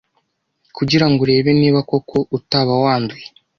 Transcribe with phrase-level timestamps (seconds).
[0.75, 3.27] kugirango urebe niba koko utaba wanduye